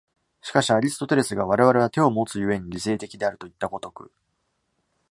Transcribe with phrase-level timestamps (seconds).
[0.41, 4.11] しかしアリストテレスが我々は手をもつ故に理性的であるといった如く